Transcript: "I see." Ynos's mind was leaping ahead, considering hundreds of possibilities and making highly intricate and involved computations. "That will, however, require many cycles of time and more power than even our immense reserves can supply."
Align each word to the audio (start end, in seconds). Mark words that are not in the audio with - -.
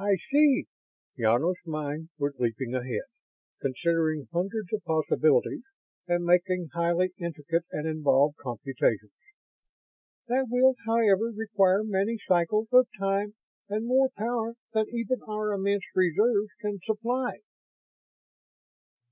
"I 0.00 0.16
see." 0.32 0.64
Ynos's 1.16 1.64
mind 1.64 2.08
was 2.18 2.34
leaping 2.40 2.74
ahead, 2.74 3.02
considering 3.62 4.26
hundreds 4.32 4.72
of 4.72 4.82
possibilities 4.82 5.62
and 6.08 6.24
making 6.24 6.70
highly 6.74 7.12
intricate 7.18 7.62
and 7.70 7.86
involved 7.86 8.36
computations. 8.38 9.12
"That 10.26 10.46
will, 10.48 10.74
however, 10.86 11.26
require 11.26 11.84
many 11.84 12.18
cycles 12.26 12.66
of 12.72 12.88
time 12.98 13.34
and 13.68 13.86
more 13.86 14.08
power 14.18 14.56
than 14.72 14.86
even 14.92 15.22
our 15.28 15.52
immense 15.52 15.84
reserves 15.94 16.50
can 16.60 16.80
supply." 16.82 17.38